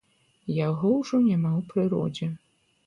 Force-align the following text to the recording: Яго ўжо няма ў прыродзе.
Яго 0.67 0.93
ўжо 1.01 1.15
няма 1.29 1.51
ў 1.61 1.71
прыродзе. 1.73 2.35